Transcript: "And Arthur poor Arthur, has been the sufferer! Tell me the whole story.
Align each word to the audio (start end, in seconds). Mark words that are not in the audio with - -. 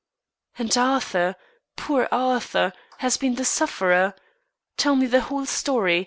"And 0.57 0.75
Arthur 0.75 1.35
poor 1.75 2.07
Arthur, 2.11 2.73
has 2.97 3.17
been 3.17 3.35
the 3.35 3.45
sufferer! 3.45 4.15
Tell 4.75 4.95
me 4.95 5.05
the 5.05 5.21
whole 5.21 5.45
story. 5.45 5.99